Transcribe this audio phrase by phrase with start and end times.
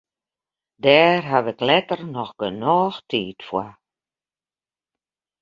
[0.83, 3.73] Dêr haw ik letter noch genôch tiid foar.